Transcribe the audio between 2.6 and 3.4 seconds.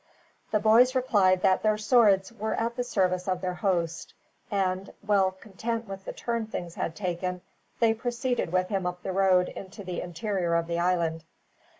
the service of